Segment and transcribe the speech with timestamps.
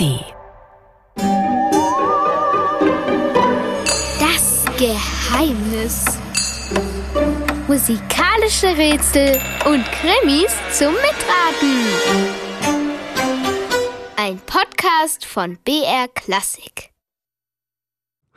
[0.00, 0.18] D.
[4.18, 6.06] Das Geheimnis.
[7.68, 11.84] Musikalische Rätsel und Krimis zum Mitraten.
[14.16, 16.89] Ein Podcast von BR Klassik.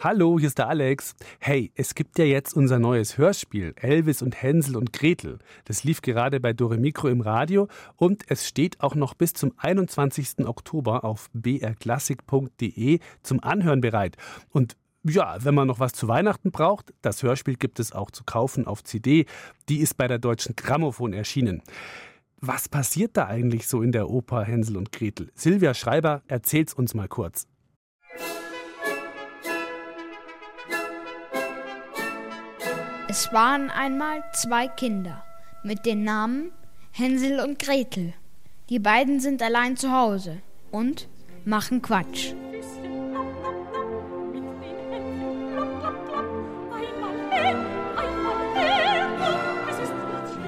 [0.03, 1.15] Hallo, hier ist der Alex.
[1.39, 5.39] Hey, es gibt ja jetzt unser neues Hörspiel Elvis und Hänsel und Gretel.
[5.63, 9.53] Das lief gerade bei Dore Mikro im Radio und es steht auch noch bis zum
[9.55, 10.45] 21.
[10.45, 14.17] Oktober auf brklassik.de zum Anhören bereit.
[14.49, 18.25] Und ja, wenn man noch was zu Weihnachten braucht, das Hörspiel gibt es auch zu
[18.25, 19.25] kaufen auf CD.
[19.69, 21.61] Die ist bei der Deutschen Grammophon erschienen.
[22.41, 25.31] Was passiert da eigentlich so in der Oper Hänsel und Gretel?
[25.33, 27.47] Silvia Schreiber erzählt's uns mal kurz.
[33.15, 35.23] Es waren einmal zwei Kinder
[35.61, 36.51] mit den Namen
[36.89, 38.15] Hänsel und Gretel.
[38.69, 40.41] Die beiden sind allein zu Hause
[40.71, 41.07] und
[41.45, 42.33] machen Quatsch.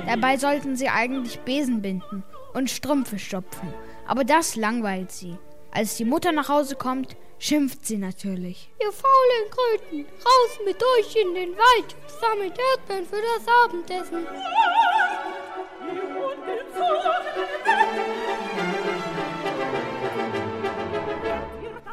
[0.08, 2.24] Dabei sollten sie eigentlich Besen binden
[2.56, 3.72] und Strümpfe stopfen,
[4.08, 5.38] aber das langweilt sie.
[5.70, 8.72] Als die Mutter nach Hause kommt, schimpft sie natürlich.
[8.82, 14.28] Ihr faulen Kröten, raus mit euch in den Wald, sammelt Erdbeeren für das Abendessen.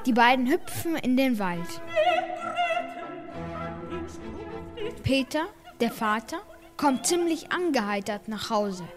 [0.07, 1.69] Die beiden hüpfen in den Wald.
[5.03, 5.49] Peter,
[5.81, 6.41] der Vater,
[6.79, 8.89] kommt ziemlich angeheitert nach Hause.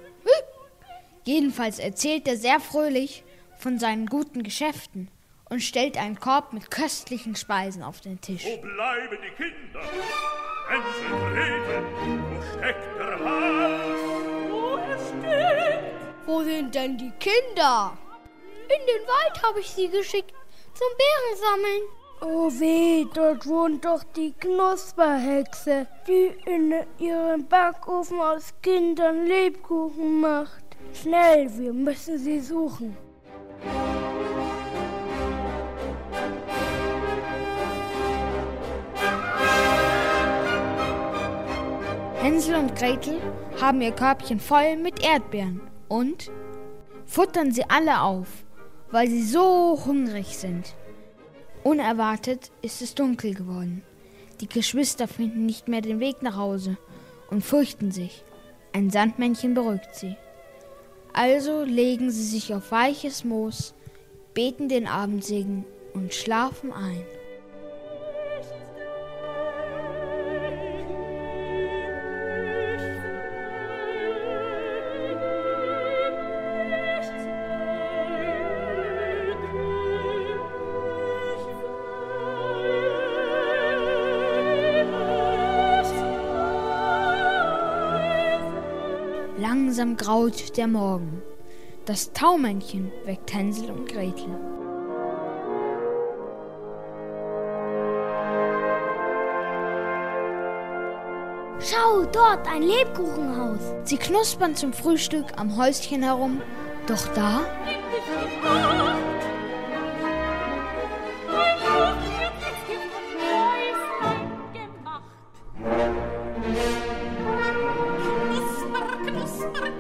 [1.26, 3.24] Jedenfalls erzählt er sehr fröhlich
[3.58, 5.10] von seinen guten Geschäften
[5.50, 8.46] und stellt einen Korb mit köstlichen Speisen auf den Tisch.
[8.46, 9.82] Wo bleiben die Kinder?
[10.68, 11.84] Hänsel, Gretel,
[12.30, 14.00] wo steckt der Hals?
[14.50, 16.28] Wo er steckt?
[16.28, 17.98] Wo sind denn die Kinder?
[18.64, 20.34] In den Wald habe ich sie geschickt
[20.74, 21.82] zum Beerensammeln.
[22.22, 30.64] Oh weh, dort wohnt doch die Knusperhexe, die in ihrem Backofen aus Kindern Lebkuchen macht.
[30.94, 32.98] Schnell, wir müssen sie suchen.
[42.26, 43.22] Hänsel und Gretel
[43.62, 46.32] haben ihr Körbchen voll mit Erdbeeren und
[47.06, 48.28] futtern sie alle auf,
[48.90, 50.74] weil sie so hungrig sind.
[51.64, 53.84] Unerwartet ist es dunkel geworden.
[54.42, 56.80] Die Geschwister finden nicht mehr den Weg nach Hause
[57.30, 58.24] und fürchten sich.
[58.74, 60.18] Ein Sandmännchen beruhigt sie.
[61.14, 63.76] Also legen sie sich auf weiches Moos,
[64.34, 65.64] beten den Abendsegen
[65.94, 67.04] und schlafen ein.
[89.56, 91.22] Langsam graut der Morgen.
[91.86, 94.28] Das Taumännchen weckt Hänsel und Gretel.
[101.62, 103.62] Schau, dort ein Lebkuchenhaus.
[103.86, 106.42] Sie knuspern zum Frühstück am Häuschen herum,
[106.88, 107.40] doch da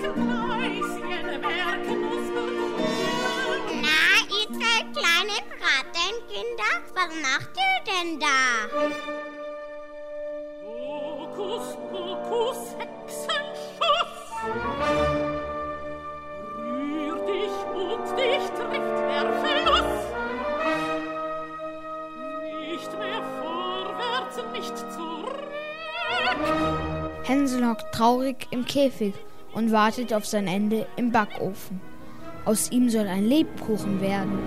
[0.02, 0.08] Na,
[4.30, 8.40] ihr zwei kleine Bratenkinder, was macht ihr denn da?
[10.66, 14.22] Hokus, Pokus, Hexenschuss.
[16.58, 20.08] Rühr dich und dich trifft der Verlust.
[22.60, 25.48] Nicht mehr vorwärts, nicht zurück.
[27.24, 29.14] Hänsel hockt traurig im Käfig
[29.56, 31.82] und wartet auf sein Ende im Backofen.
[32.44, 34.38] Aus ihm soll ein Lebkuchen werden.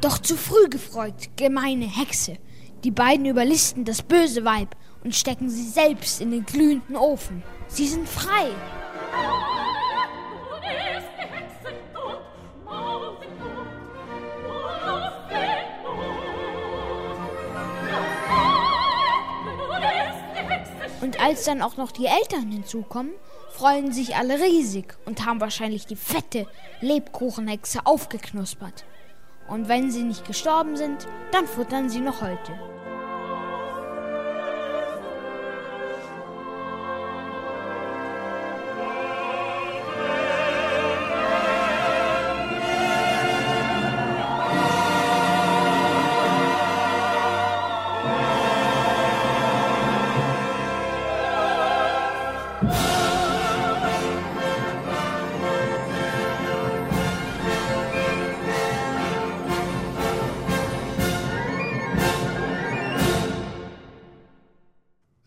[0.00, 2.36] Doch zu früh gefreut, gemeine Hexe.
[2.84, 7.42] Die beiden überlisten das böse Weib und stecken sie selbst in den glühenden Ofen.
[7.68, 8.50] Sie sind frei.
[21.00, 23.12] Und als dann auch noch die Eltern hinzukommen,
[23.50, 26.46] freuen sich alle riesig und haben wahrscheinlich die fette
[26.80, 28.84] Lebkuchenhexe aufgeknuspert.
[29.48, 32.73] Und wenn sie nicht gestorben sind, dann futtern sie noch heute.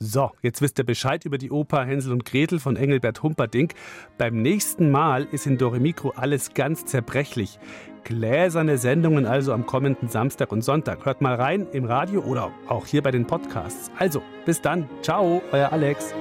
[0.10, 3.74] So, jetzt wisst ihr Bescheid über die Oper Hänsel und Gretel von Engelbert Humperdinck.
[4.18, 7.60] Beim nächsten Mal ist in Doremikro alles ganz zerbrechlich.
[8.06, 11.06] Gläserne Sendungen also am kommenden Samstag und Sonntag.
[11.06, 13.92] Hört mal rein im Radio oder auch hier bei den Podcasts.
[14.00, 14.90] Also, bis dann.
[15.02, 16.14] Ciao, euer Alex.